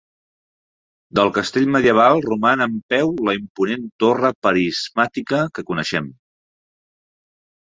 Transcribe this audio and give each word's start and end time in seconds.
Del 1.17 1.27
castell 1.35 1.67
medieval 1.75 2.21
roman 2.27 2.65
en 2.67 2.79
peu 2.93 3.11
la 3.27 3.35
imponent 3.41 3.85
torre 4.05 4.33
prismàtica 4.47 5.43
que 5.59 5.67
coneixem. 5.69 6.11